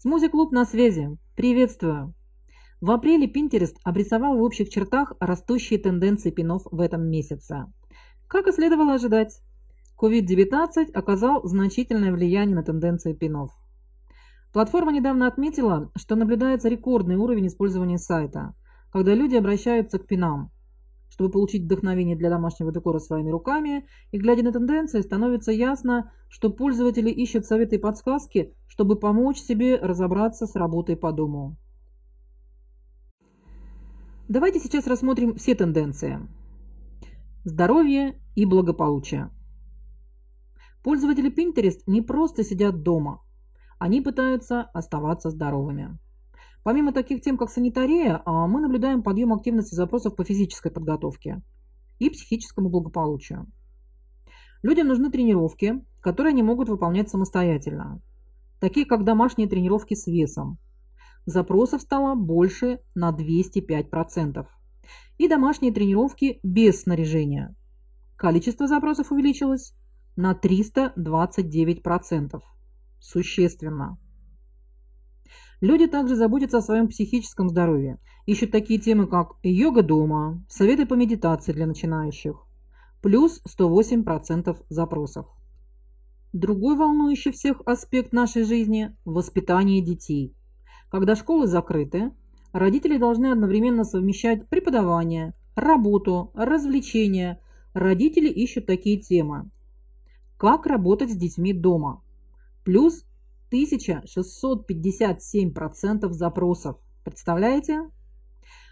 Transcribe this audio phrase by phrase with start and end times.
[0.00, 1.18] Смузи-клуб на связи.
[1.34, 2.14] Приветствую.
[2.80, 7.66] В апреле Pinterest обрисовал в общих чертах растущие тенденции пинов в этом месяце.
[8.28, 9.40] Как и следовало ожидать,
[10.00, 13.50] COVID-19 оказал значительное влияние на тенденции пинов.
[14.52, 18.54] Платформа недавно отметила, что наблюдается рекордный уровень использования сайта,
[18.92, 20.52] когда люди обращаются к пинам,
[21.18, 26.48] чтобы получить вдохновение для домашнего декора своими руками, и глядя на тенденции, становится ясно, что
[26.48, 31.56] пользователи ищут советы и подсказки, чтобы помочь себе разобраться с работой по дому.
[34.28, 36.20] Давайте сейчас рассмотрим все тенденции.
[37.42, 39.30] Здоровье и благополучие.
[40.84, 43.24] Пользователи Pinterest не просто сидят дома,
[43.80, 45.98] они пытаются оставаться здоровыми.
[46.68, 51.40] Помимо таких тем, как санитария, а, мы наблюдаем подъем активности запросов по физической подготовке
[51.98, 53.46] и психическому благополучию.
[54.60, 58.02] Людям нужны тренировки, которые они могут выполнять самостоятельно,
[58.60, 60.58] такие как домашние тренировки с весом.
[61.24, 64.46] Запросов стало больше на 205%.
[65.16, 67.56] И домашние тренировки без снаряжения.
[68.16, 69.72] Количество запросов увеличилось
[70.16, 72.42] на 329%.
[73.00, 73.96] Существенно.
[75.60, 77.98] Люди также заботятся о своем психическом здоровье.
[78.26, 82.46] Ищут такие темы, как йога дома, советы по медитации для начинающих.
[83.02, 85.26] Плюс 108% запросов.
[86.32, 90.34] Другой волнующий всех аспект нашей жизни– воспитание детей.
[90.90, 92.12] Когда школы закрыты,
[92.52, 97.40] родители должны одновременно совмещать преподавание, работу, развлечения.
[97.72, 99.50] Родители ищут такие темы.
[100.36, 102.02] Как работать с детьми дома?
[102.68, 103.06] плюс
[103.50, 106.76] 1657% запросов.
[107.04, 107.90] Представляете?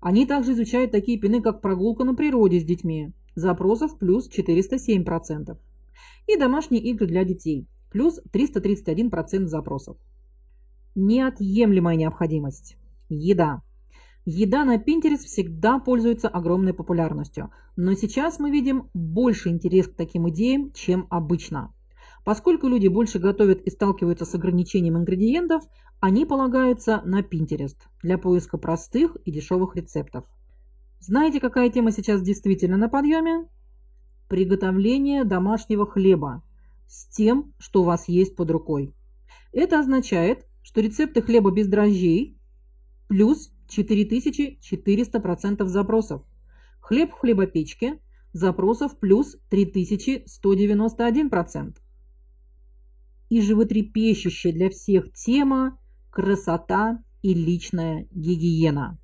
[0.00, 3.12] Они также изучают такие пины, как прогулка на природе с детьми.
[3.34, 5.58] Запросов плюс 407%.
[6.26, 7.66] И домашние игры для детей.
[7.90, 9.96] Плюс 331% запросов.
[10.94, 12.76] Неотъемлемая необходимость.
[13.08, 13.62] Еда.
[14.24, 20.28] Еда на Pinterest всегда пользуется огромной популярностью, но сейчас мы видим больше интерес к таким
[20.28, 21.72] идеям, чем обычно.
[22.24, 25.62] Поскольку люди больше готовят и сталкиваются с ограничением ингредиентов,
[26.00, 30.24] они полагаются на Pinterest для поиска простых и дешевых рецептов.
[31.00, 33.48] Знаете, какая тема сейчас действительно на подъеме?
[34.28, 36.42] Приготовление домашнего хлеба
[36.86, 38.94] с тем, что у вас есть под рукой.
[39.52, 42.38] Это означает, что рецепты хлеба без дрожжей
[43.08, 46.22] плюс 4400% запросов.
[46.80, 47.98] Хлеб в хлебопечке
[48.32, 51.76] запросов плюс 3191%
[53.28, 55.78] и животрепещущая для всех тема
[56.10, 58.98] «Красота и личная гигиена».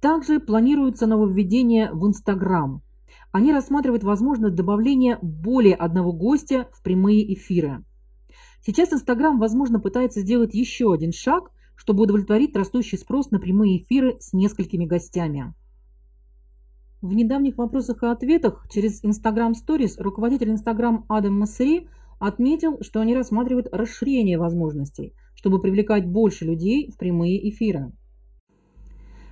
[0.00, 2.82] Также планируется нововведение в Инстаграм.
[3.32, 7.84] Они рассматривают возможность добавления более одного гостя в прямые эфиры.
[8.62, 14.16] Сейчас Инстаграм, возможно, пытается сделать еще один шаг, чтобы удовлетворить растущий спрос на прямые эфиры
[14.20, 15.54] с несколькими гостями.
[17.00, 21.88] В недавних вопросах и ответах через Instagram Stories руководитель Instagram Адам Массери
[22.20, 27.92] отметил, что они рассматривают расширение возможностей, чтобы привлекать больше людей в прямые эфиры.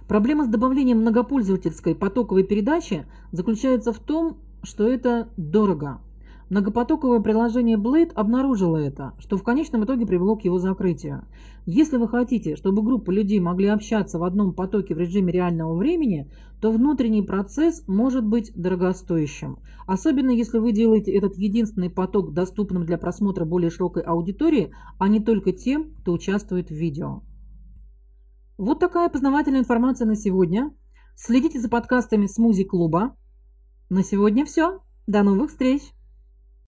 [0.08, 6.00] Проблема с добавлением многопользовательской потоковой передачи заключается в том, что это дорого.
[6.50, 11.24] Многопотоковое приложение Blade обнаружило это, что в конечном итоге привело к его закрытию.
[11.66, 16.30] Если вы хотите, чтобы группа людей могли общаться в одном потоке в режиме реального времени,
[16.62, 19.58] то внутренний процесс может быть дорогостоящим.
[19.86, 25.20] Особенно если вы делаете этот единственный поток доступным для просмотра более широкой аудитории, а не
[25.20, 27.22] только тем, кто участвует в видео.
[28.56, 30.72] Вот такая познавательная информация на сегодня.
[31.14, 33.14] Следите за подкастами Смузи Клуба.
[33.90, 34.80] На сегодня все.
[35.06, 35.82] До новых встреч!